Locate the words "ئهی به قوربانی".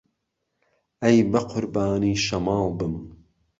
1.01-2.13